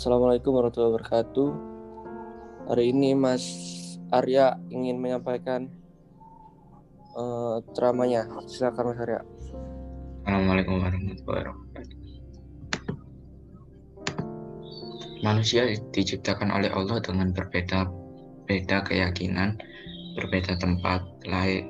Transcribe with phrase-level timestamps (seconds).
[0.00, 1.48] Assalamualaikum warahmatullahi wabarakatuh.
[2.72, 3.44] Hari ini Mas
[4.08, 5.68] Arya ingin menyampaikan
[7.12, 8.24] uh, ceramahnya.
[8.48, 9.20] Silakan Mas Arya.
[10.24, 11.98] Assalamualaikum warahmatullahi wabarakatuh.
[15.20, 17.84] Manusia diciptakan oleh Allah dengan berbeda
[18.48, 19.60] beda keyakinan,
[20.16, 21.68] berbeda tempat lahir,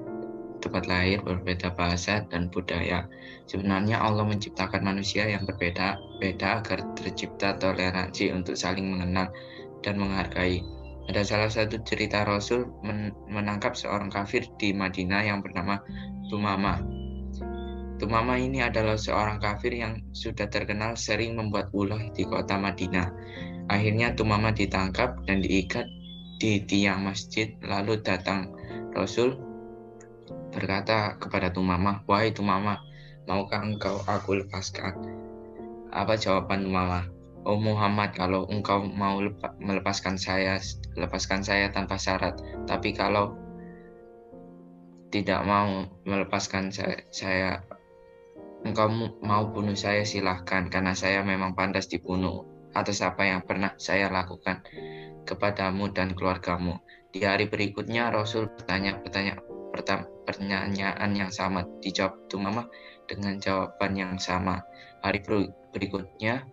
[0.60, 3.08] tempat lahir, berbeda bahasa dan budaya.
[3.48, 9.32] Sebenarnya Allah menciptakan manusia yang berbeda-beda agar tercipta toleransi untuk saling mengenal
[9.80, 10.62] dan menghargai.
[11.10, 15.82] Ada salah satu cerita Rasul men menangkap seorang kafir di Madinah yang bernama
[16.30, 16.78] Tumama.
[17.98, 23.10] Tumama ini adalah seorang kafir yang sudah terkenal sering membuat ulah di kota Madinah.
[23.66, 25.84] Akhirnya Tumama ditangkap dan diikat
[26.40, 28.54] di tiang masjid lalu datang
[28.94, 29.49] Rasul
[30.50, 32.82] berkata kepada Tumama, "Wahai Tumama,
[33.30, 34.98] maukah engkau aku lepaskan?
[35.90, 37.06] Apa jawaban mama?
[37.46, 40.60] Oh Muhammad, kalau engkau mau lepa, melepaskan saya,
[40.92, 42.36] lepaskan saya tanpa syarat.
[42.68, 43.32] Tapi kalau
[45.08, 47.64] tidak mau melepaskan saya, saya
[48.62, 48.92] engkau
[49.24, 52.44] mau bunuh saya silahkan, karena saya memang pantas dibunuh
[52.76, 54.60] atas apa yang pernah saya lakukan
[55.24, 56.76] kepadamu dan keluargamu.
[57.10, 59.40] Di hari berikutnya Rasul bertanya, bertanya
[60.60, 62.68] pertanyaan yang sama dijawab Tumama
[63.08, 64.60] dengan jawaban yang sama.
[65.00, 65.24] Hari
[65.72, 66.44] berikutnya,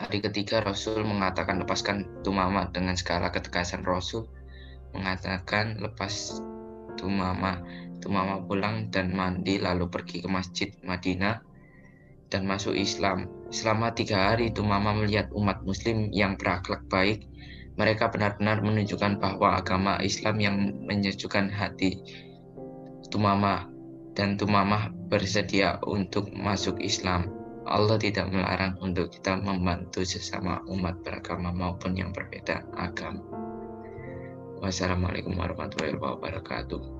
[0.00, 4.24] hari ketiga Rasul mengatakan lepaskan Tumama dengan skala ketegasan Rasul
[4.96, 6.40] mengatakan lepas
[6.96, 7.60] Tumama.
[8.00, 11.44] Tumama pulang dan mandi lalu pergi ke masjid Madinah
[12.32, 13.28] dan masuk Islam.
[13.52, 17.28] Selama tiga hari Tumama melihat umat muslim yang berakhlak baik.
[17.76, 20.56] Mereka benar-benar menunjukkan bahwa agama Islam yang
[20.88, 22.24] menyejukkan hati
[23.08, 23.68] Tumama
[24.12, 27.32] dan Tumamah bersedia untuk masuk Islam.
[27.68, 33.20] Allah tidak melarang untuk kita membantu sesama umat beragama maupun yang berbeda agama.
[34.58, 36.97] Wassalamualaikum warahmatullahi wabarakatuh.